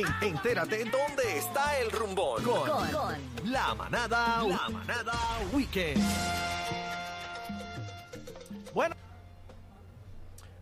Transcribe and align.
En- 0.22 0.28
entérate 0.28 0.84
dónde 0.84 1.38
está 1.38 1.78
el 1.80 1.90
rumbón. 1.90 2.42
Con, 2.42 2.68
con 2.68 3.14
la 3.52 3.74
manada, 3.74 4.42
la 4.46 4.68
manada 4.68 5.12
weekend. 5.52 6.02
Bueno. 8.72 8.94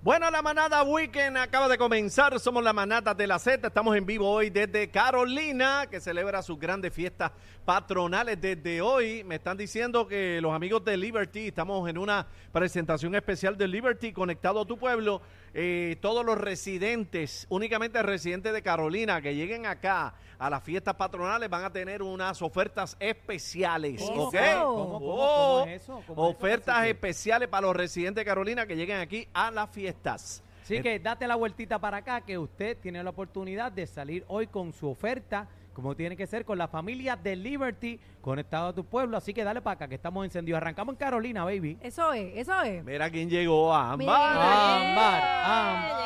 Bueno, 0.00 0.30
la 0.30 0.40
manada 0.42 0.82
weekend 0.84 1.36
acaba 1.36 1.68
de 1.68 1.76
comenzar. 1.76 2.38
Somos 2.40 2.62
la 2.62 2.72
manada 2.72 3.12
de 3.14 3.26
la 3.26 3.38
Z. 3.38 3.66
Estamos 3.66 3.96
en 3.96 4.06
vivo 4.06 4.30
hoy 4.30 4.48
desde 4.48 4.88
Carolina, 4.90 5.86
que 5.90 6.00
celebra 6.00 6.40
sus 6.40 6.58
grandes 6.58 6.94
fiestas 6.94 7.32
patronales 7.64 8.40
desde 8.40 8.80
hoy. 8.80 9.22
Me 9.24 9.34
están 9.34 9.56
diciendo 9.56 10.06
que 10.06 10.40
los 10.40 10.54
amigos 10.54 10.84
de 10.84 10.96
Liberty, 10.96 11.48
estamos 11.48 11.88
en 11.90 11.98
una 11.98 12.26
presentación 12.52 13.14
especial 13.16 13.58
de 13.58 13.68
Liberty 13.68 14.12
conectado 14.12 14.60
a 14.62 14.64
tu 14.66 14.78
pueblo. 14.78 15.20
Eh, 15.60 15.96
todos 16.00 16.24
los 16.24 16.38
residentes, 16.38 17.44
únicamente 17.48 18.00
residentes 18.00 18.52
de 18.52 18.62
Carolina, 18.62 19.20
que 19.20 19.34
lleguen 19.34 19.66
acá 19.66 20.14
a 20.38 20.48
las 20.48 20.62
fiestas 20.62 20.94
patronales 20.94 21.50
van 21.50 21.64
a 21.64 21.72
tener 21.72 22.00
unas 22.00 22.40
ofertas 22.42 22.96
especiales. 23.00 24.00
¿Cómo? 24.00 24.28
¿Ok? 24.28 24.36
¿Cómo, 24.62 25.00
cómo, 25.00 25.14
Oh, 25.16 25.58
cómo 25.58 25.66
es 25.66 25.82
eso? 25.82 25.92
¿Cómo 26.06 26.28
es 26.28 26.36
eso, 26.36 26.38
ofertas 26.38 26.86
especiales 26.86 27.48
para 27.48 27.66
los 27.66 27.74
residentes 27.74 28.20
de 28.20 28.24
Carolina 28.24 28.66
que 28.66 28.76
lleguen 28.76 28.98
aquí 28.98 29.26
a 29.34 29.50
las 29.50 29.68
fiestas. 29.70 30.44
Así 30.62 30.80
que 30.80 31.00
date 31.00 31.26
la 31.26 31.34
vueltita 31.34 31.80
para 31.80 31.96
acá 31.96 32.20
que 32.20 32.38
usted 32.38 32.78
tiene 32.78 33.02
la 33.02 33.10
oportunidad 33.10 33.72
de 33.72 33.88
salir 33.88 34.24
hoy 34.28 34.46
con 34.46 34.72
su 34.72 34.88
oferta, 34.88 35.48
como 35.78 35.94
tiene 35.94 36.16
que 36.16 36.26
ser 36.26 36.44
con 36.44 36.58
la 36.58 36.66
familia 36.66 37.14
de 37.14 37.36
Liberty, 37.36 38.00
conectado 38.20 38.66
a 38.66 38.72
tu 38.74 38.84
pueblo. 38.84 39.16
Así 39.16 39.32
que 39.32 39.44
dale 39.44 39.60
para 39.60 39.74
acá 39.74 39.86
que 39.86 39.94
estamos 39.94 40.24
encendidos. 40.24 40.56
Arrancamos 40.60 40.94
en 40.94 40.98
Carolina, 40.98 41.44
baby. 41.44 41.78
Eso 41.80 42.12
es, 42.12 42.36
eso 42.36 42.60
es. 42.62 42.82
Mira 42.84 43.08
quién 43.08 43.30
llegó, 43.30 43.72
Ámbar. 43.72 43.98
Mira. 43.98 44.90
Ámbar, 44.90 45.22
ámbar. 45.44 45.97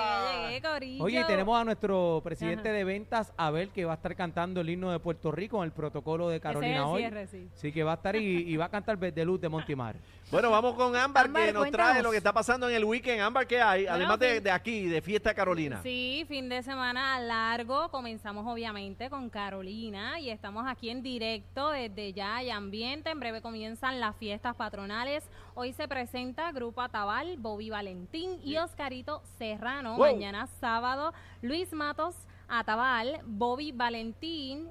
Corillo. 0.72 1.04
Oye, 1.04 1.20
y 1.20 1.24
tenemos 1.24 1.60
a 1.60 1.64
nuestro 1.64 2.20
presidente 2.24 2.68
Ajá. 2.68 2.78
de 2.78 2.84
ventas, 2.84 3.32
Abel, 3.36 3.70
que 3.70 3.84
va 3.84 3.92
a 3.92 3.96
estar 3.96 4.14
cantando 4.16 4.60
el 4.60 4.70
himno 4.70 4.90
de 4.90 4.98
Puerto 4.98 5.30
Rico 5.32 5.58
en 5.58 5.64
el 5.64 5.72
protocolo 5.72 6.28
de 6.28 6.36
Ese 6.36 6.42
Carolina 6.42 6.72
es 6.74 6.76
el 6.78 6.82
hoy. 6.84 7.00
cierre, 7.02 7.26
sí. 7.26 7.48
Sí, 7.54 7.72
que 7.72 7.82
va 7.84 7.92
a 7.92 7.94
estar 7.94 8.16
y, 8.16 8.20
y 8.50 8.56
va 8.56 8.66
a 8.66 8.70
cantar 8.70 8.96
Verde 8.96 9.24
Luz 9.24 9.40
de 9.40 9.48
Montimar. 9.48 9.96
Bueno, 10.32 10.50
vamos 10.50 10.76
con 10.76 10.96
Ámbar, 10.96 11.26
Ámbar, 11.26 11.44
que 11.44 11.52
nos 11.52 11.60
cuéntanos. 11.64 11.90
trae 11.92 12.02
lo 12.02 12.10
que 12.10 12.16
está 12.16 12.32
pasando 12.32 12.66
en 12.66 12.74
el 12.74 12.84
weekend. 12.86 13.20
Ámbar, 13.20 13.46
¿qué 13.46 13.60
hay? 13.60 13.82
Bueno, 13.82 13.96
Además 13.96 14.18
de, 14.18 14.50
aquí, 14.50 14.86
de 14.86 15.02
fiesta 15.02 15.34
Carolina. 15.34 15.80
Sí, 15.82 16.24
fin 16.26 16.48
de 16.48 16.62
semana 16.62 17.20
largo. 17.20 17.90
Comenzamos 17.90 18.46
obviamente 18.46 19.10
con 19.10 19.28
Carolina 19.28 20.18
y 20.20 20.30
estamos 20.30 20.64
aquí 20.66 20.88
en 20.88 21.02
directo 21.02 21.68
desde 21.68 22.14
ya 22.14 22.36
hay 22.36 22.48
ambiente. 22.48 23.10
En 23.10 23.20
breve 23.20 23.42
comienzan 23.42 24.00
las 24.00 24.16
fiestas 24.16 24.56
patronales. 24.56 25.22
Hoy 25.54 25.74
se 25.74 25.86
presenta 25.86 26.50
Grupo 26.50 26.80
Atabal, 26.80 27.36
Bobby 27.36 27.68
Valentín 27.68 28.40
y 28.42 28.56
Oscarito 28.56 29.20
Serrano. 29.36 29.96
Wow. 29.98 30.06
Mañana 30.14 30.46
sábado, 30.72 31.12
Luis 31.42 31.72
Matos, 31.72 32.14
Atabal, 32.48 33.18
Bobby 33.26 33.72
Valentín, 33.72 34.68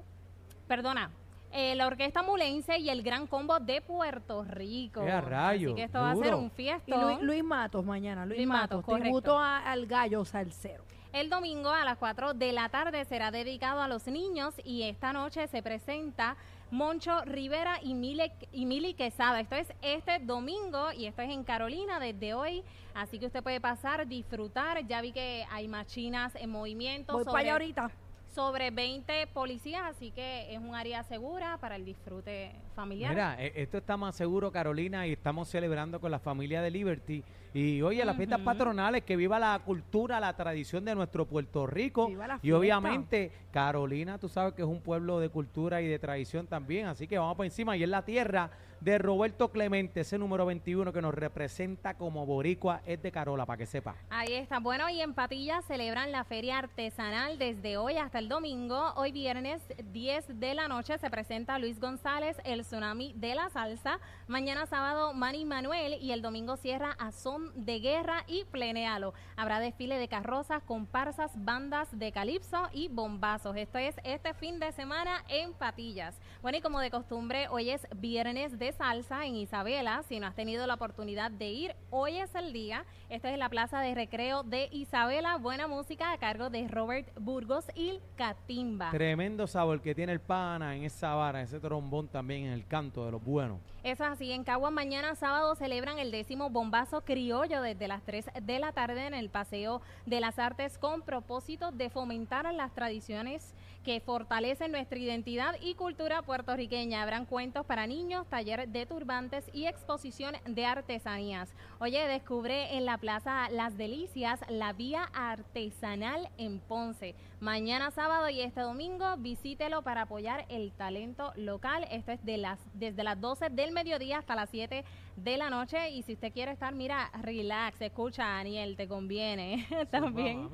perdona. 0.66 1.10
eh, 1.54 1.74
la 1.74 1.86
Orquesta 1.86 2.22
Mulense 2.22 2.78
y 2.78 2.88
el 2.88 3.02
Gran 3.02 3.26
Combo 3.26 3.60
de 3.60 3.82
Puerto 3.82 4.42
Rico. 4.42 5.02
¡Eh, 5.02 5.12
a 5.12 5.20
rayos! 5.20 5.72
Así 5.72 5.76
que 5.76 5.82
esto 5.84 5.98
va 6.00 6.12
a 6.12 6.16
ser 6.16 6.34
un 6.34 6.46
Y 6.46 6.50
fiestón. 6.50 7.02
Luis, 7.02 7.20
Luis 7.20 7.44
Matos 7.44 7.84
mañana, 7.84 8.24
Luis, 8.24 8.38
Luis 8.38 8.48
Matos, 8.48 8.62
Matos, 8.78 8.84
correcto. 8.86 9.02
tributo 9.04 9.38
a- 9.38 9.58
al 9.58 9.84
gallo 9.86 10.24
salsero. 10.24 10.82
El 11.12 11.28
domingo 11.28 11.68
a 11.68 11.84
las 11.84 11.98
4 11.98 12.32
de 12.32 12.52
la 12.52 12.70
tarde 12.70 13.04
será 13.04 13.30
dedicado 13.30 13.82
a 13.82 13.88
los 13.88 14.06
niños 14.06 14.54
y 14.64 14.84
esta 14.84 15.12
noche 15.12 15.46
se 15.46 15.62
presenta 15.62 16.36
Moncho 16.72 17.22
Rivera 17.26 17.80
y 17.82 17.92
Mile, 17.92 18.32
y 18.50 18.64
Mili 18.64 18.94
Quesada. 18.94 19.40
Esto 19.40 19.56
es 19.56 19.68
este 19.82 20.20
domingo 20.20 20.90
y 20.90 21.04
esto 21.04 21.20
es 21.20 21.28
en 21.28 21.44
Carolina 21.44 22.00
desde 22.00 22.32
hoy. 22.32 22.64
Así 22.94 23.18
que 23.18 23.26
usted 23.26 23.42
puede 23.42 23.60
pasar, 23.60 24.06
disfrutar. 24.06 24.86
Ya 24.86 25.02
vi 25.02 25.12
que 25.12 25.44
hay 25.50 25.68
machinas 25.68 26.34
en 26.34 26.48
movimiento. 26.48 27.12
Voy 27.12 27.24
para 27.26 27.38
allá 27.40 27.52
ahorita. 27.52 27.90
sobre 28.34 28.70
20 28.70 29.26
policías, 29.34 29.82
así 29.84 30.12
que 30.12 30.54
es 30.54 30.58
un 30.58 30.74
área 30.74 31.02
segura 31.02 31.58
para 31.58 31.76
el 31.76 31.84
disfrute 31.84 32.52
familiar. 32.72 33.10
Mira, 33.10 33.36
eh, 33.38 33.52
esto 33.56 33.78
está 33.78 33.96
más 33.96 34.16
seguro, 34.16 34.50
Carolina, 34.50 35.06
y 35.06 35.12
estamos 35.12 35.48
celebrando 35.48 36.00
con 36.00 36.10
la 36.10 36.18
familia 36.18 36.62
de 36.62 36.70
Liberty. 36.70 37.22
Y 37.54 37.82
oye, 37.82 38.04
las 38.04 38.16
fiestas 38.16 38.40
patronales, 38.40 39.04
que 39.04 39.14
viva 39.14 39.38
la 39.38 39.60
cultura, 39.64 40.18
la 40.20 40.34
tradición 40.34 40.84
de 40.84 40.94
nuestro 40.94 41.26
Puerto 41.26 41.66
Rico. 41.66 42.10
Y 42.40 42.52
obviamente, 42.52 43.30
Carolina, 43.52 44.18
tú 44.18 44.28
sabes 44.28 44.54
que 44.54 44.62
es 44.62 44.68
un 44.68 44.80
pueblo 44.80 45.20
de 45.20 45.28
cultura 45.28 45.82
y 45.82 45.86
de 45.86 45.98
tradición 45.98 46.46
también. 46.46 46.86
Así 46.86 47.06
que 47.06 47.18
vamos 47.18 47.36
por 47.36 47.44
encima. 47.44 47.76
Y 47.76 47.82
es 47.82 47.88
la 47.90 48.04
tierra 48.04 48.50
de 48.82 48.98
Roberto 48.98 49.52
Clemente, 49.52 50.00
ese 50.00 50.18
número 50.18 50.44
21 50.44 50.92
que 50.92 51.00
nos 51.00 51.14
representa 51.14 51.94
como 51.94 52.26
boricua, 52.26 52.80
es 52.84 53.00
de 53.00 53.12
Carola, 53.12 53.46
para 53.46 53.58
que 53.58 53.66
sepa. 53.66 53.94
Ahí 54.10 54.34
está. 54.34 54.58
Bueno, 54.58 54.88
y 54.88 55.00
en 55.00 55.14
Patillas 55.14 55.64
celebran 55.66 56.10
la 56.10 56.24
feria 56.24 56.58
artesanal 56.58 57.38
desde 57.38 57.76
hoy 57.76 57.96
hasta 57.96 58.18
el 58.18 58.28
domingo. 58.28 58.92
Hoy 58.96 59.12
viernes 59.12 59.62
10 59.92 60.40
de 60.40 60.54
la 60.54 60.66
noche 60.66 60.98
se 60.98 61.10
presenta 61.10 61.60
Luis 61.60 61.78
González, 61.78 62.36
el 62.44 62.61
tsunami 62.62 63.12
de 63.14 63.34
la 63.34 63.48
salsa. 63.50 64.00
Mañana 64.26 64.66
sábado 64.66 65.12
Manny 65.14 65.44
Manuel 65.44 65.98
y 66.00 66.12
el 66.12 66.22
domingo 66.22 66.56
cierra 66.56 66.92
a 66.98 67.12
Son 67.12 67.52
de 67.54 67.80
Guerra 67.80 68.24
y 68.26 68.44
Plenealo. 68.44 69.14
Habrá 69.36 69.60
desfile 69.60 69.98
de 69.98 70.08
carrozas, 70.08 70.62
comparsas, 70.62 71.30
bandas 71.34 71.88
de 71.98 72.12
calipso 72.12 72.68
y 72.72 72.88
bombazos. 72.88 73.56
Esto 73.56 73.78
es 73.78 73.94
este 74.04 74.34
fin 74.34 74.58
de 74.58 74.72
semana 74.72 75.24
en 75.28 75.52
Patillas. 75.52 76.18
Bueno, 76.40 76.58
y 76.58 76.60
como 76.60 76.80
de 76.80 76.90
costumbre, 76.90 77.48
hoy 77.48 77.70
es 77.70 77.86
viernes 77.96 78.58
de 78.58 78.72
salsa 78.72 79.26
en 79.26 79.36
Isabela. 79.36 80.02
Si 80.08 80.18
no 80.18 80.26
has 80.26 80.34
tenido 80.34 80.66
la 80.66 80.74
oportunidad 80.74 81.30
de 81.30 81.48
ir, 81.48 81.76
hoy 81.90 82.18
es 82.18 82.34
el 82.34 82.52
día. 82.52 82.84
Esta 83.08 83.30
es 83.30 83.38
la 83.38 83.48
plaza 83.48 83.80
de 83.80 83.94
recreo 83.94 84.42
de 84.42 84.68
Isabela. 84.72 85.36
Buena 85.36 85.66
música 85.66 86.12
a 86.12 86.18
cargo 86.18 86.50
de 86.50 86.66
Robert 86.68 87.08
Burgos 87.18 87.66
y 87.74 88.00
Catimba. 88.16 88.90
Tremendo 88.90 89.46
sabor 89.46 89.80
que 89.80 89.94
tiene 89.94 90.12
el 90.12 90.20
pana 90.20 90.74
en 90.76 90.84
esa 90.84 91.14
vara, 91.14 91.42
ese 91.42 91.60
trombón 91.60 92.08
también 92.08 92.46
el 92.52 92.66
canto 92.66 93.04
de 93.04 93.12
los 93.12 93.24
buenos. 93.24 93.58
Eso 93.82 94.04
es 94.04 94.10
así. 94.10 94.30
En 94.30 94.44
Caguas 94.44 94.72
mañana 94.72 95.14
sábado 95.14 95.54
celebran 95.54 95.98
el 95.98 96.10
décimo 96.10 96.50
bombazo 96.50 97.00
criollo 97.00 97.62
desde 97.62 97.88
las 97.88 98.02
3 98.02 98.26
de 98.42 98.58
la 98.58 98.72
tarde 98.72 99.06
en 99.06 99.14
el 99.14 99.28
Paseo 99.28 99.80
de 100.06 100.20
las 100.20 100.38
Artes 100.38 100.78
con 100.78 101.02
propósito 101.02 101.72
de 101.72 101.90
fomentar 101.90 102.52
las 102.54 102.72
tradiciones 102.72 103.54
que 103.82 104.00
fortalecen 104.00 104.72
nuestra 104.72 104.98
identidad 104.98 105.56
y 105.60 105.74
cultura 105.74 106.22
puertorriqueña. 106.22 107.02
Habrán 107.02 107.26
cuentos 107.26 107.66
para 107.66 107.86
niños, 107.86 108.26
taller 108.28 108.68
de 108.68 108.86
turbantes 108.86 109.44
y 109.52 109.66
exposición 109.66 110.34
de 110.46 110.66
artesanías. 110.66 111.52
Oye, 111.80 112.06
descubre 112.06 112.76
en 112.76 112.84
la 112.84 112.98
Plaza 112.98 113.48
Las 113.50 113.76
Delicias 113.76 114.40
la 114.48 114.72
vía 114.72 115.08
artesanal 115.12 116.28
en 116.38 116.60
Ponce. 116.60 117.14
Mañana 117.40 117.90
sábado 117.90 118.28
y 118.28 118.40
este 118.40 118.60
domingo 118.60 119.16
visítelo 119.18 119.82
para 119.82 120.02
apoyar 120.02 120.46
el 120.48 120.70
talento 120.72 121.32
local. 121.34 121.86
Esto 121.90 122.12
es 122.12 122.24
de 122.24 122.38
las 122.38 122.58
desde 122.74 123.02
las 123.02 123.20
12 123.20 123.50
del 123.50 123.72
mediodía 123.72 124.18
hasta 124.18 124.36
las 124.36 124.50
7 124.50 124.72
de 124.74 124.84
la 125.16 125.50
noche 125.50 125.90
y 125.90 126.02
si 126.02 126.14
usted 126.14 126.32
quiere 126.32 126.52
estar, 126.52 126.74
mira, 126.74 127.10
relax, 127.20 127.80
escucha, 127.80 128.24
Daniel, 128.24 128.76
te 128.76 128.88
conviene. 128.88 129.66
También 129.90 130.50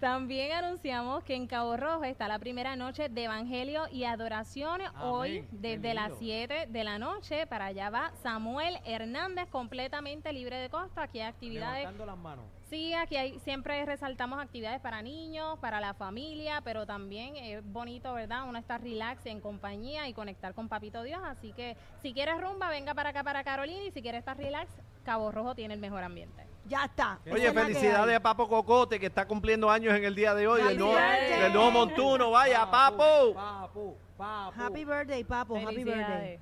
también 0.00 0.52
anunciamos 0.52 1.24
que 1.24 1.34
en 1.34 1.46
Cabo 1.46 1.76
Rojo 1.76 2.04
está 2.04 2.28
la 2.28 2.38
primera 2.38 2.76
noche 2.76 3.08
de 3.08 3.24
Evangelio 3.24 3.84
y 3.90 4.04
Adoración 4.04 4.80
hoy 5.02 5.46
desde 5.50 5.94
las 5.94 6.10
lindo. 6.10 6.18
7 6.20 6.66
de 6.68 6.84
la 6.84 6.98
noche. 6.98 7.46
Para 7.46 7.66
allá 7.66 7.90
va 7.90 8.12
Samuel 8.22 8.78
Hernández 8.84 9.48
completamente 9.48 10.32
libre 10.32 10.56
de 10.56 10.68
costo. 10.68 11.00
Aquí 11.00 11.20
hay 11.20 11.28
actividades 11.28 11.80
Levantando 11.80 12.06
las 12.06 12.18
manos. 12.18 12.44
Sí, 12.74 12.92
aquí 12.92 13.16
hay, 13.16 13.38
siempre 13.38 13.86
resaltamos 13.86 14.42
actividades 14.42 14.80
para 14.80 15.00
niños, 15.00 15.60
para 15.60 15.80
la 15.80 15.94
familia, 15.94 16.60
pero 16.64 16.84
también 16.86 17.36
es 17.36 17.62
bonito, 17.64 18.12
¿verdad? 18.14 18.48
Uno 18.48 18.58
estar 18.58 18.82
relax 18.82 19.24
en 19.26 19.40
compañía 19.40 20.08
y 20.08 20.12
conectar 20.12 20.54
con 20.54 20.68
Papito 20.68 21.04
Dios. 21.04 21.20
Así 21.24 21.52
que 21.52 21.76
si 22.02 22.12
quieres 22.12 22.40
rumba, 22.40 22.70
venga 22.70 22.92
para 22.92 23.10
acá, 23.10 23.22
para 23.22 23.44
Carolina. 23.44 23.84
Y 23.84 23.92
si 23.92 24.02
quieres 24.02 24.18
estar 24.18 24.36
relax, 24.36 24.72
Cabo 25.04 25.30
Rojo 25.30 25.54
tiene 25.54 25.74
el 25.74 25.78
mejor 25.78 26.02
ambiente. 26.02 26.48
Ya 26.66 26.86
está. 26.86 27.20
Oye, 27.30 27.52
felicidades 27.52 28.16
a 28.16 28.20
Papo 28.20 28.48
Cocote, 28.48 28.98
que 28.98 29.06
está 29.06 29.24
cumpliendo 29.24 29.70
años 29.70 29.94
en 29.94 30.02
el 30.02 30.16
día 30.16 30.34
de 30.34 30.48
hoy, 30.48 30.60
del 30.60 30.76
nuevo, 30.76 31.70
montuno. 31.70 32.32
Vaya, 32.32 32.68
Papo. 32.68 33.34
Papu, 33.34 33.96
papu. 34.18 34.60
Happy 34.60 34.84
birthday, 34.84 35.22
papo. 35.22 35.56
Happy 35.56 35.84
birthday. 35.84 36.40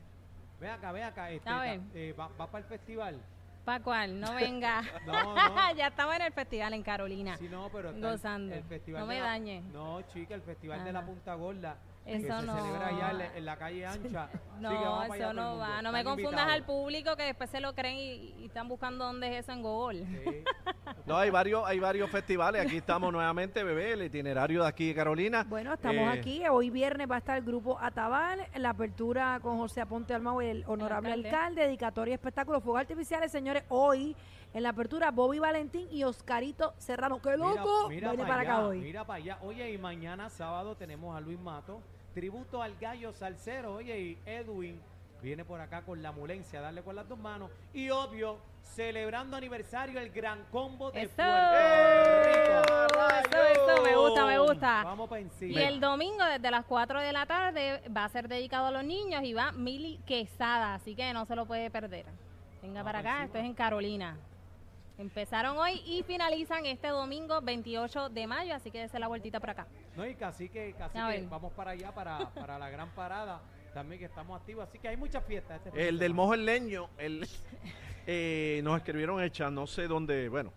Ve 0.59 0.71
acá, 0.71 0.93
ve 0.93 1.05
acá. 1.05 1.31
Este, 1.31 1.51
A 1.51 1.61
ver. 1.61 1.81
eh, 1.95 2.15
va, 2.19 2.29
va 2.41 2.47
para 2.47 2.65
el 2.65 2.71
festival. 2.71 3.21
¿Para 3.65 3.83
cuál? 3.83 4.19
No 4.21 4.35
venga. 4.35 4.83
No, 5.07 5.35
no. 5.35 5.73
ya 5.77 5.89
estamos 5.89 6.17
en 6.17 6.23
el 6.23 6.33
festival 6.33 6.73
en 6.75 6.83
Carolina. 6.83 7.37
Sí, 7.39 7.49
no, 7.49 7.69
pero 7.73 7.91
está 7.91 8.07
el- 8.09 8.13
Gozando. 8.17 8.55
El, 8.55 8.65
festival 8.65 9.01
No 9.03 9.07
me 9.07 9.19
la- 9.19 9.25
dañe. 9.27 9.61
No, 9.73 10.03
chica, 10.13 10.35
el 10.35 10.43
festival 10.43 10.85
de 10.85 10.93
la. 10.93 11.05
Punta 11.07 11.35
Gorda. 11.35 11.77
Eso 12.05 12.27
que 12.27 12.41
se 12.41 12.47
no. 12.47 12.57
celebra 12.57 12.87
allá 12.89 13.11
en, 13.13 13.19
la- 13.19 13.37
en 13.37 13.45
la 13.45 13.57
calle 13.57 13.87
ancha. 13.87 14.29
No, 14.59 14.71
Sí, 14.71 14.77
que 15.13 15.19
eso 15.19 15.33
no 15.33 15.57
va. 15.59 15.83
No 15.83 15.93
me 15.93 16.03
confundas 16.05 16.33
invitados. 16.33 16.53
al 16.55 16.65
público 16.65 17.17
que 17.17 17.23
después 17.25 17.49
se 17.51 17.61
lo 17.61 17.75
creen 17.75 17.97
y, 17.97 18.35
y 18.43 18.45
están 18.47 18.69
buscando 18.69 19.05
dónde 19.05 19.29
es 19.39 19.45
eso 19.45 19.53
en 19.53 19.63
Google. 19.63 20.05
Sí. 20.07 20.45
No, 21.05 21.17
hay 21.17 21.31
varios, 21.31 21.65
hay 21.67 21.81
varios 21.81 22.09
festivales. 22.11 22.65
Aquí 22.65 22.77
estamos 22.77 23.13
nuevamente, 23.13 23.65
bebé, 23.65 23.93
el 23.95 24.03
itinerario 24.05 24.63
de 24.63 24.69
aquí 24.69 24.89
de 24.89 24.95
Carolina. 24.95 25.45
Bueno, 25.49 25.73
estamos 25.75 26.03
Eh, 26.15 26.19
aquí. 26.19 26.43
Hoy 26.49 26.71
viernes 26.71 27.11
va 27.11 27.17
a 27.17 27.19
estar 27.19 27.37
el 27.39 27.45
grupo 27.45 27.77
Atabal, 27.81 28.47
la 28.55 28.71
apertura 28.71 29.41
con 29.43 29.59
José 29.59 29.81
Aponte 29.81 30.15
Almao, 30.15 30.41
el 30.41 30.63
honorable 30.69 31.11
alcalde. 31.13 31.29
alcalde, 31.37 31.63
dedicatoria, 31.63 32.15
espectáculos, 32.15 32.63
fuegos 32.63 32.83
artificiales. 32.83 33.33
Señores, 33.33 33.65
hoy 33.69 34.15
en 34.55 34.63
la 34.63 34.69
apertura, 34.69 35.11
Bobby 35.11 35.41
Valentín 35.41 35.89
y 35.91 36.05
Oscarito 36.05 36.73
Serrano. 36.79 37.21
¡Qué 37.21 37.37
loco! 37.37 37.89
Viene 37.89 38.07
pa' 38.17 38.27
para 38.27 38.43
acá 38.43 38.61
hoy. 38.67 38.79
Mira 38.79 39.05
para 39.05 39.17
allá. 39.17 39.39
Oye, 39.43 39.73
y 39.73 39.79
mañana 39.79 40.31
sábado 40.31 40.77
tenemos 40.77 41.17
a 41.17 41.21
Luis 41.21 41.41
Mato, 41.41 41.81
tributo 42.15 42.63
al 42.63 42.77
gallo 42.79 43.13
salsero. 43.13 43.75
Oye, 43.75 43.99
y 44.01 44.19
Edwin 44.27 44.81
viene 45.23 45.45
por 45.45 45.61
acá 45.61 45.83
con 45.83 46.03
la 46.03 46.13
mulencia, 46.13 46.61
darle 46.61 46.83
con 46.83 46.97
las 46.97 47.09
dos 47.09 47.19
manos. 47.19 47.51
Y 47.73 47.91
obvio, 47.91 48.39
celebrando 48.63 49.37
aniversario 49.37 50.01
el 50.01 50.11
gran 50.11 50.45
combo 50.51 50.91
de 50.91 51.03
Eso. 51.03 51.13
Puerto 51.17 52.23
Rico. 52.23 52.99
Eso, 53.29 53.43
eso, 53.73 53.83
me 53.83 53.97
gusta, 53.97 54.27
me 54.27 54.39
gusta. 54.39 54.85
Vamos 54.85 55.09
para 55.09 55.21
Y 55.21 55.25
encima. 55.25 55.63
el 55.63 55.81
domingo 55.81 56.25
desde 56.25 56.51
las 56.51 56.65
4 56.65 57.01
de 57.01 57.13
la 57.13 57.27
tarde 57.27 57.83
va 57.97 58.05
a 58.05 58.09
ser 58.09 58.29
dedicado 58.29 58.67
a 58.67 58.71
los 58.71 58.85
niños 58.85 59.23
y 59.23 59.33
va 59.33 59.53
Mili 59.53 59.99
Quesada, 60.07 60.75
así 60.75 60.95
que 60.95 61.13
no 61.13 61.25
se 61.27 61.37
lo 61.37 61.47
puede 61.47 61.71
perder. 61.71 62.07
Venga 62.63 62.83
para 62.85 63.01
acá, 63.01 63.25
esto 63.25 63.39
es 63.39 63.45
en 63.45 63.55
Carolina. 63.55 64.17
Empezaron 64.99 65.57
hoy 65.59 65.83
y 65.85 66.03
finalizan 66.05 66.65
este 66.67 66.89
domingo 66.89 67.41
28 67.41 68.09
de 68.11 68.27
mayo, 68.27 68.55
así 68.55 68.71
que 68.71 68.81
dése 68.81 68.99
la 68.99 69.09
vueltita 69.09 69.41
por 69.41 69.51
acá. 69.51 69.67
No, 69.97 70.07
y 70.07 70.15
casi 70.15 70.49
que, 70.49 70.75
casi 70.75 70.99
A 70.99 71.13
que 71.13 71.27
vamos 71.29 71.53
para 71.53 71.73
allá, 71.73 71.93
para, 71.93 72.19
para 72.35 72.59
la 72.59 72.71
gran 72.71 72.91
parada. 72.91 73.41
También 73.75 73.99
que 73.99 74.07
estamos 74.07 74.39
activos. 74.39 74.69
Así 74.69 74.79
que 74.79 74.89
hay 74.89 74.97
muchas 74.97 75.25
fiestas. 75.25 75.61
Este 75.65 75.89
El 75.89 75.99
del 75.99 76.15
mojo 76.15 76.35
el 76.35 76.45
leño, 76.45 76.91
el, 76.99 77.27
eh, 78.07 78.61
nos 78.65 78.77
escribieron 78.77 79.23
hecha, 79.23 79.51
no 79.51 79.67
sé 79.67 79.87
dónde, 79.89 80.29
bueno. 80.29 80.53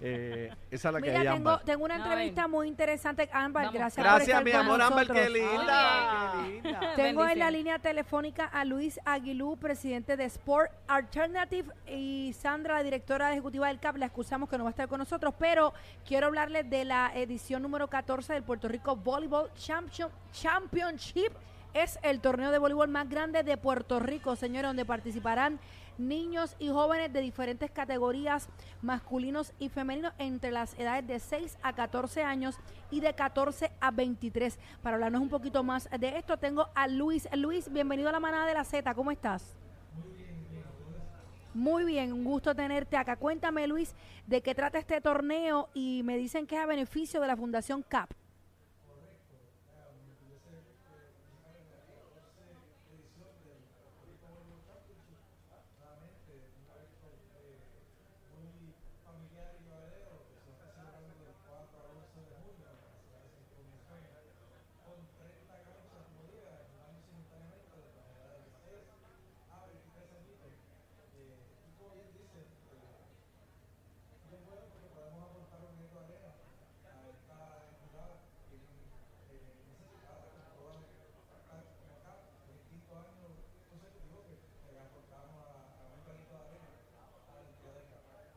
Eh, 0.00 0.52
esa 0.70 0.88
es 0.88 0.94
la 0.94 1.00
que 1.00 1.08
Mira, 1.08 1.20
hay 1.20 1.26
tengo, 1.36 1.50
Ámbar. 1.50 1.64
tengo 1.64 1.84
una 1.84 1.96
entrevista 1.96 2.48
muy 2.48 2.68
interesante. 2.68 3.28
Ámbar, 3.32 3.66
Vamos. 3.66 3.78
gracias, 3.78 4.04
Gracias, 4.04 4.36
por 4.36 4.44
mi 4.44 4.50
estar 4.50 4.66
con 4.66 4.80
amor, 4.80 4.86
Ámbar, 4.92 5.06
qué 5.06 5.12
nosotros. 5.30 5.32
linda. 5.58 6.32
Qué 6.44 6.50
linda. 6.52 6.80
Tengo 6.96 7.06
en 7.06 7.14
la 7.16 7.22
Bendiciones. 7.24 7.52
línea 7.52 7.78
telefónica 7.78 8.44
a 8.46 8.64
Luis 8.64 9.00
Aguilú, 9.04 9.56
presidente 9.56 10.16
de 10.16 10.24
Sport 10.24 10.70
Alternative, 10.88 11.72
y 11.86 12.34
Sandra, 12.38 12.74
la 12.74 12.82
directora 12.82 13.32
ejecutiva 13.32 13.68
del 13.68 13.78
CAP. 13.80 13.96
La 13.96 14.06
excusamos 14.06 14.48
que 14.48 14.58
no 14.58 14.64
va 14.64 14.70
a 14.70 14.72
estar 14.72 14.88
con 14.88 14.98
nosotros, 14.98 15.34
pero 15.38 15.72
quiero 16.06 16.26
hablarles 16.26 16.68
de 16.68 16.84
la 16.84 17.12
edición 17.14 17.62
número 17.62 17.88
14 17.88 18.32
del 18.32 18.42
Puerto 18.42 18.68
Rico 18.68 18.96
Volleyball 18.96 19.50
Champion- 19.54 20.10
Championship. 20.32 21.32
Es 21.74 21.98
el 22.04 22.20
torneo 22.20 22.52
de 22.52 22.58
voleibol 22.58 22.86
más 22.86 23.08
grande 23.08 23.42
de 23.42 23.56
Puerto 23.56 23.98
Rico, 23.98 24.36
señores, 24.36 24.68
donde 24.68 24.84
participarán 24.84 25.58
niños 25.98 26.54
y 26.60 26.68
jóvenes 26.68 27.12
de 27.12 27.20
diferentes 27.20 27.68
categorías, 27.68 28.48
masculinos 28.80 29.52
y 29.58 29.70
femeninos, 29.70 30.12
entre 30.18 30.52
las 30.52 30.78
edades 30.78 31.04
de 31.08 31.18
6 31.18 31.58
a 31.64 31.72
14 31.72 32.22
años 32.22 32.60
y 32.92 33.00
de 33.00 33.12
14 33.12 33.72
a 33.80 33.90
23. 33.90 34.56
Para 34.82 34.94
hablarnos 34.94 35.20
un 35.20 35.28
poquito 35.28 35.64
más 35.64 35.88
de 35.90 36.16
esto, 36.16 36.36
tengo 36.36 36.68
a 36.76 36.86
Luis. 36.86 37.28
Luis, 37.34 37.68
bienvenido 37.72 38.08
a 38.08 38.12
la 38.12 38.20
manada 38.20 38.46
de 38.46 38.54
la 38.54 38.62
Z, 38.62 38.94
¿cómo 38.94 39.10
estás? 39.10 39.56
Muy 41.54 41.84
bien, 41.84 42.12
un 42.12 42.22
gusto 42.22 42.54
tenerte 42.54 42.96
acá. 42.96 43.16
Cuéntame, 43.16 43.66
Luis, 43.66 43.96
de 44.28 44.42
qué 44.42 44.54
trata 44.54 44.78
este 44.78 45.00
torneo 45.00 45.68
y 45.74 46.02
me 46.04 46.16
dicen 46.18 46.46
que 46.46 46.54
es 46.54 46.62
a 46.62 46.66
beneficio 46.66 47.20
de 47.20 47.26
la 47.26 47.36
Fundación 47.36 47.82
CAP. 47.82 48.10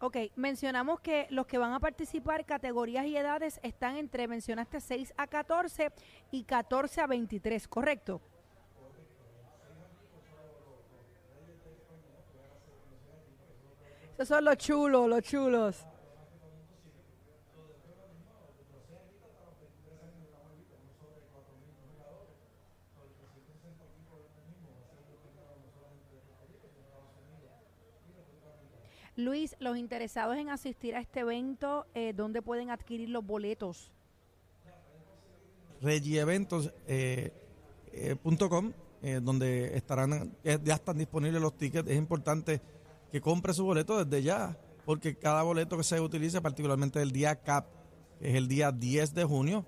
Ok, 0.07 0.15
mencionamos 0.38 1.01
que 1.01 1.27
los 1.31 1.48
que 1.48 1.57
van 1.57 1.74
a 1.74 1.81
participar, 1.81 2.45
categorías 2.45 3.06
y 3.07 3.18
edades, 3.18 3.59
están 3.62 3.98
entre, 3.98 4.25
mencionaste 4.25 4.80
6 4.80 5.13
a 5.18 5.27
14 5.27 5.92
y 6.31 6.45
14 6.45 7.01
a 7.01 7.07
23, 7.07 7.68
¿correcto? 7.68 8.21
Esos 14.13 14.30
son 14.30 14.45
los 14.45 14.56
chulos, 14.56 15.09
los 15.09 15.21
chulos. 15.24 15.86
Luis, 29.17 29.55
los 29.59 29.75
interesados 29.77 30.37
en 30.37 30.49
asistir 30.49 30.95
a 30.95 30.99
este 30.99 31.21
evento, 31.21 31.87
eh, 31.95 32.13
¿dónde 32.15 32.43
pueden 32.43 32.69
adquirir 32.69 33.09
los 33.09 33.25
boletos? 33.25 33.91
regieventos.com, 35.81 36.71
eh, 36.87 37.31
eh, 39.01 39.19
donde 39.21 39.75
estarán, 39.75 40.35
ya 40.43 40.75
están 40.75 40.99
disponibles 40.99 41.41
los 41.41 41.57
tickets. 41.57 41.89
Es 41.89 41.97
importante 41.97 42.61
que 43.11 43.19
compre 43.19 43.53
su 43.53 43.65
boleto 43.65 44.03
desde 44.05 44.21
ya, 44.21 44.55
porque 44.85 45.15
cada 45.15 45.41
boleto 45.41 45.77
que 45.77 45.83
se 45.83 45.99
utilice, 45.99 46.39
particularmente 46.39 47.01
el 47.01 47.11
día 47.11 47.35
CAP, 47.37 47.65
que 48.19 48.29
es 48.29 48.35
el 48.35 48.47
día 48.47 48.71
10 48.71 49.15
de 49.15 49.23
junio, 49.23 49.65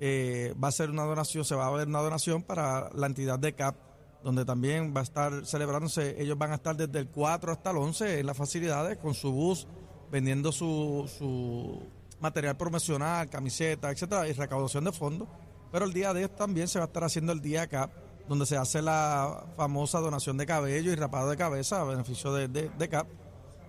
va 0.00 0.68
a 0.68 0.72
ser 0.72 0.90
una 0.90 1.04
donación, 1.04 1.44
se 1.44 1.56
va 1.56 1.66
a 1.66 1.70
ver 1.72 1.88
una 1.88 2.02
donación 2.02 2.42
para 2.44 2.88
la 2.94 3.06
entidad 3.06 3.38
de 3.40 3.52
CAP, 3.52 3.76
donde 4.24 4.44
también 4.44 4.92
va 4.94 5.00
a 5.00 5.02
estar 5.04 5.44
celebrándose, 5.46 6.20
ellos 6.22 6.38
van 6.38 6.52
a 6.52 6.56
estar 6.56 6.76
desde 6.76 6.98
el 6.98 7.08
4 7.08 7.52
hasta 7.52 7.70
el 7.70 7.76
11 7.78 8.20
en 8.20 8.26
las 8.26 8.36
facilidades 8.36 8.98
con 8.98 9.14
su 9.14 9.32
bus, 9.32 9.66
vendiendo 10.10 10.52
su, 10.52 11.10
su 11.18 11.82
material 12.20 12.56
promocional, 12.56 13.28
camiseta, 13.28 13.90
etcétera, 13.90 14.28
y 14.28 14.32
recaudación 14.32 14.84
de 14.84 14.92
fondos. 14.92 15.28
Pero 15.70 15.84
el 15.86 15.92
día 15.92 16.12
10 16.14 16.36
también 16.36 16.68
se 16.68 16.78
va 16.78 16.84
a 16.84 16.88
estar 16.88 17.02
haciendo 17.04 17.32
el 17.32 17.40
día 17.40 17.66
CAP, 17.66 17.90
donde 18.28 18.46
se 18.46 18.56
hace 18.56 18.80
la 18.82 19.44
famosa 19.56 19.98
donación 20.00 20.36
de 20.36 20.46
cabello 20.46 20.92
y 20.92 20.94
rapado 20.94 21.28
de 21.30 21.36
cabeza 21.36 21.80
a 21.80 21.84
beneficio 21.84 22.32
de, 22.32 22.46
de- 22.48 22.68
de 22.70 22.88
CAP, 22.88 23.08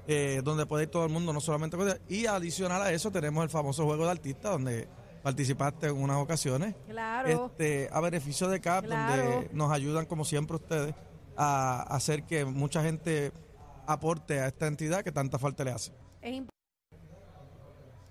eh, 0.07 0.41
donde 0.43 0.65
puede 0.65 0.83
ir 0.83 0.89
todo 0.91 1.05
el 1.05 1.11
mundo, 1.11 1.31
no 1.33 1.39
solamente... 1.39 1.77
Y 2.09 2.25
adicional 2.25 2.81
a 2.81 2.91
eso 2.91 3.09
tenemos 3.09 3.43
el 3.43 3.49
famoso 3.49 3.85
juego 3.85 4.03
de 4.05 4.11
artistas, 4.11 4.51
donde 4.51 4.87
participaste 5.23 5.87
en 5.87 5.97
unas 5.97 6.17
ocasiones. 6.17 6.75
Claro. 6.87 7.45
Este, 7.47 7.89
a 7.91 7.99
beneficio 8.01 8.49
de 8.49 8.59
CAP, 8.59 8.85
Claro. 8.85 9.23
donde 9.23 9.49
nos 9.53 9.71
ayudan, 9.71 10.05
como 10.05 10.25
siempre, 10.25 10.57
ustedes 10.57 10.93
a 11.35 11.81
hacer 11.95 12.23
que 12.23 12.45
mucha 12.45 12.83
gente 12.83 13.31
aporte 13.87 14.39
a 14.39 14.47
esta 14.47 14.67
entidad 14.67 15.03
que 15.03 15.11
tanta 15.11 15.39
falta 15.39 15.63
le 15.63 15.71
hace. 15.71 15.91
Es, 16.21 16.33
imp- 16.35 16.49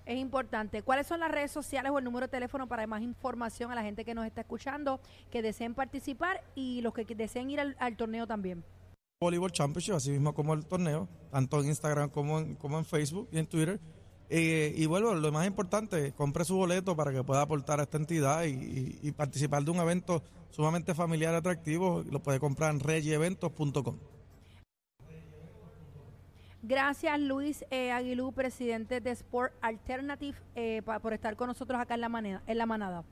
es 0.05 0.17
importante. 0.17 0.81
¿Cuáles 0.81 1.07
son 1.07 1.21
las 1.21 1.31
redes 1.31 1.51
sociales 1.51 1.91
o 1.93 1.97
el 1.99 2.03
número 2.03 2.25
de 2.25 2.31
teléfono 2.31 2.67
para 2.67 2.85
más 2.87 3.01
información 3.01 3.71
a 3.71 3.75
la 3.75 3.83
gente 3.83 4.03
que 4.03 4.13
nos 4.13 4.25
está 4.25 4.41
escuchando, 4.41 4.99
que 5.31 5.41
deseen 5.41 5.73
participar 5.73 6.43
y 6.55 6.81
los 6.81 6.93
que 6.93 7.05
deseen 7.05 7.49
ir 7.51 7.59
al, 7.61 7.75
al 7.79 7.95
torneo 7.95 8.27
también? 8.27 8.65
Volleyball 9.21 9.51
Championship, 9.53 9.93
así 9.93 10.11
mismo 10.11 10.33
como 10.33 10.53
el 10.53 10.65
torneo, 10.65 11.07
tanto 11.31 11.61
en 11.61 11.67
Instagram 11.67 12.09
como 12.09 12.39
en, 12.39 12.55
como 12.55 12.77
en 12.77 12.83
Facebook 12.83 13.29
y 13.31 13.39
en 13.39 13.47
Twitter. 13.47 13.79
Y 14.35 14.87
bueno, 14.87 15.13
lo 15.13 15.31
más 15.31 15.45
importante, 15.45 16.11
compre 16.13 16.43
su 16.43 16.55
boleto 16.55 16.95
para 16.95 17.11
que 17.11 17.23
pueda 17.23 17.43
aportar 17.43 17.79
a 17.79 17.83
esta 17.83 17.97
entidad 17.97 18.43
y, 18.45 19.11
participar 19.11 19.63
de 19.63 19.69
un 19.69 19.77
evento 19.77 20.23
sumamente 20.49 20.95
familiar 20.95 21.35
y 21.35 21.37
atractivo. 21.37 22.03
Lo 22.09 22.19
puede 22.19 22.39
comprar 22.39 22.73
en 22.73 22.79
regieventos.com. 22.79 23.97
Gracias 26.63 27.19
Luis 27.19 27.65
eh, 27.69 27.91
Aguilú, 27.91 28.31
presidente 28.31 29.01
de 29.01 29.11
Sport 29.11 29.53
Alternative, 29.61 30.37
eh, 30.55 30.81
por 31.01 31.13
estar 31.13 31.35
con 31.35 31.47
nosotros 31.47 31.79
acá 31.79 31.93
en 31.93 32.01
la, 32.01 32.09
manera, 32.09 32.41
en 32.47 32.57
la 32.57 32.65
manada. 32.65 33.03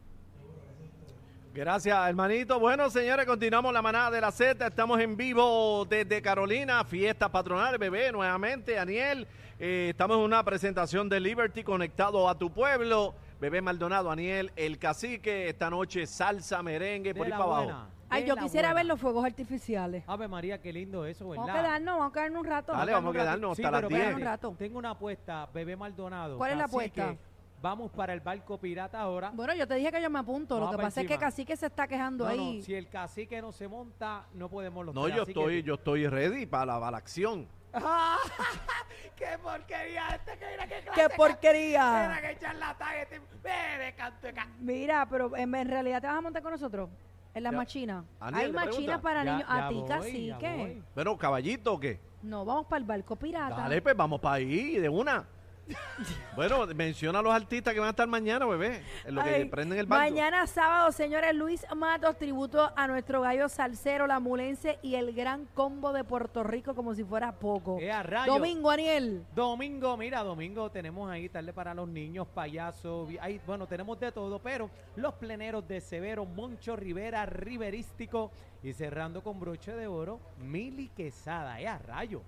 Gracias, 1.54 2.08
hermanito. 2.08 2.60
Bueno, 2.60 2.90
señores, 2.90 3.26
continuamos 3.26 3.74
la 3.74 3.82
manada 3.82 4.10
de 4.12 4.22
la 4.22 4.32
Z. 4.32 4.66
Estamos 4.66 5.00
en 5.02 5.18
vivo 5.18 5.86
desde 5.86 6.22
Carolina, 6.22 6.84
fiestas 6.86 7.30
patronales, 7.30 7.78
bebé, 7.78 8.10
nuevamente. 8.14 8.80
Aniel, 8.80 9.28
eh, 9.60 9.88
estamos 9.90 10.18
en 10.18 10.24
una 10.24 10.44
presentación 10.46 11.10
de 11.10 11.20
Liberty 11.20 11.64
conectado 11.64 12.30
a 12.30 12.38
tu 12.38 12.52
pueblo. 12.52 13.16
Bebé 13.42 13.60
Maldonado, 13.60 14.10
Aniel, 14.12 14.52
el 14.56 14.78
cacique, 14.80 15.50
esta 15.50 15.70
noche 15.70 16.08
salsa, 16.08 16.64
merengue, 16.64 17.14
por 17.14 17.26
ahí 17.26 17.32
para 17.32 17.46
buena. 17.46 17.74
abajo. 17.74 17.88
Ay, 18.10 18.26
yo 18.26 18.36
quisiera 18.36 18.70
buena. 18.70 18.74
ver 18.76 18.86
los 18.86 19.00
fuegos 19.02 19.26
artificiales. 19.26 20.04
Ave 20.08 20.28
María, 20.28 20.62
qué 20.62 20.72
lindo 20.72 21.06
eso, 21.06 21.30
¿verdad? 21.30 21.46
Vamos 21.48 21.60
a 21.60 21.64
quedarnos, 21.64 21.98
vamos 21.98 22.12
a 22.12 22.14
quedarnos 22.14 22.40
un 22.42 22.46
rato. 22.48 22.72
Dale, 22.74 22.92
vamos 22.94 23.16
a 23.16 23.20
quedarnos 23.20 23.58
Sí, 23.58 23.64
hasta 23.64 23.78
pero 23.78 23.90
las 23.90 23.90
10. 23.90 24.02
espérate. 24.02 24.22
Un 24.22 24.28
rato. 24.32 24.56
Tengo 24.58 24.80
una 24.80 24.90
apuesta, 24.92 25.50
Bebé 25.54 25.76
Maldonado. 25.76 26.38
¿Cuál 26.38 26.52
es 26.52 26.58
la 26.58 26.64
apuesta? 26.66 27.16
Vamos 27.62 27.92
para 27.92 28.14
el 28.14 28.22
barco 28.22 28.58
pirata 28.60 29.00
ahora. 29.00 29.32
Bueno, 29.36 29.54
yo 29.54 29.68
te 29.68 29.76
dije 29.76 29.92
que 29.92 30.02
yo 30.02 30.10
me 30.10 30.18
apunto. 30.20 30.60
Lo 30.60 30.72
que 30.72 30.78
pa' 30.78 30.84
pasa 30.84 31.02
es 31.02 31.08
que 31.08 31.14
encima. 31.14 31.28
Cacique 31.30 31.56
se 31.56 31.68
está 31.68 31.88
quejando 31.88 32.28
No, 32.28 32.36
no, 32.36 32.42
ahí. 32.42 32.62
si 32.64 32.74
el 32.74 32.90
cacique 32.90 33.40
no 33.42 33.52
se 33.52 33.68
monta, 33.68 34.26
no 34.34 34.50
podemos 34.50 34.84
los 34.84 34.96
No, 34.96 35.04
tres, 35.04 35.16
yo 35.18 35.26
que- 35.26 35.32
estoy, 35.32 35.64
yo 35.64 35.76
estoy 35.76 36.08
ready 36.08 36.48
para 36.48 36.66
la, 36.66 36.80
para 36.80 36.92
la 36.92 36.98
acción. 36.98 37.48
¡Qué 39.16 39.38
porquería 39.42 40.08
este 40.16 40.38
que 40.38 40.46
mira 40.52 40.68
qué 40.68 40.82
clase 40.82 41.02
¡Qué 41.02 41.16
porquería! 41.16 42.16
Mira 42.22 42.40
charlatán 42.40 42.96
este. 43.02 43.22
Ve 43.44 43.86
de 43.86 43.94
canto 43.96 44.28
de 44.28 44.34
ca- 44.34 44.48
Mira, 44.60 45.08
pero 45.10 45.36
en, 45.38 45.54
en 45.56 45.70
realidad 45.70 46.02
te 46.02 46.08
vas 46.08 46.18
a 46.18 46.22
montar 46.22 46.42
con 46.42 46.52
nosotros. 46.52 46.90
En 47.34 47.44
las 47.44 47.54
machinas. 47.54 48.04
Hay 48.20 48.52
machinas 48.52 49.00
para 49.00 49.24
Ya- 49.24 49.32
niños. 49.34 49.48
ya 49.50 49.66
a 49.66 49.70
ti, 49.70 49.84
Cacique. 49.88 50.82
Bueno, 50.96 51.18
caballito, 51.18 51.74
¿o 51.74 51.80
qué? 51.80 52.00
No, 52.24 52.44
vamos 52.44 52.66
para 52.66 52.80
el 52.80 52.84
barco 52.86 53.16
pirata. 53.16 53.56
Dale, 53.56 53.82
pues 53.82 53.96
vamos 53.96 54.20
para 54.20 54.36
ahí, 54.36 54.78
de 54.80 54.90
una. 54.90 55.26
bueno, 56.36 56.66
menciona 56.76 57.20
a 57.20 57.22
los 57.22 57.34
artistas 57.34 57.74
que 57.74 57.80
van 57.80 57.88
a 57.88 57.92
estar 57.92 58.08
mañana, 58.08 58.46
bebé. 58.46 58.82
En 59.06 59.16
lo 59.16 59.24
que 59.24 59.46
prenden 59.46 59.80
el 59.80 59.86
barco. 59.86 60.04
Mañana 60.14 60.48
sábado, 60.48 60.92
señores, 60.92 61.34
Luis 61.36 61.66
Matos, 61.76 62.18
tributo 62.18 62.72
a 62.76 62.88
nuestro 62.88 63.22
gallo 63.22 63.50
salsero, 63.50 64.08
la 64.08 64.20
mulense 64.20 64.80
y 64.82 64.96
el 64.96 65.14
gran 65.14 65.46
combo 65.54 65.94
de 65.94 66.04
Puerto 66.04 66.44
Rico 66.44 66.76
como 66.76 66.94
si 66.96 67.04
fuera 67.04 67.32
poco. 67.34 67.78
¡Eh, 67.80 67.92
a 67.92 68.04
rayo! 68.04 68.34
Domingo, 68.34 68.70
Aniel. 68.70 69.26
Domingo, 69.36 69.98
mira, 69.98 70.24
domingo 70.24 70.70
tenemos 70.72 71.10
ahí 71.10 71.30
tarde 71.30 71.54
para 71.54 71.74
los 71.74 71.88
niños, 71.88 72.28
payaso, 72.34 73.06
vi- 73.06 73.18
ahí, 73.20 73.40
bueno, 73.46 73.68
tenemos 73.68 74.00
de 74.00 74.12
todo, 74.12 74.40
pero 74.40 74.70
los 74.96 75.14
pleneros 75.16 75.68
de 75.68 75.82
Severo, 75.82 76.26
Moncho 76.26 76.76
Rivera, 76.76 77.26
Riverístico 77.26 78.32
y 78.64 78.74
cerrando 78.74 79.22
con 79.24 79.40
broche 79.40 79.74
de 79.74 79.88
oro, 79.88 80.20
Mili 80.40 80.90
Quesada, 80.90 81.60
¡eh, 81.62 81.68
a 81.68 81.78
rayo! 81.78 82.22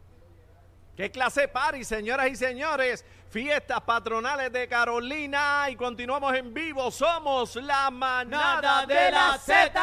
¿Qué 0.95 1.09
clase 1.09 1.41
de 1.41 1.47
party, 1.47 1.83
señoras 1.83 2.27
y 2.27 2.35
señores? 2.35 3.03
Fiestas 3.29 3.81
patronales 3.81 4.53
de 4.53 4.67
Carolina 4.67 5.65
y 5.71 5.75
continuamos 5.75 6.35
en 6.35 6.53
vivo. 6.53 6.91
Somos 6.91 7.55
la 7.55 7.89
manada 7.89 8.61
Nada 8.61 8.85
de, 8.85 9.11
la 9.11 9.39
Z. 9.39 9.81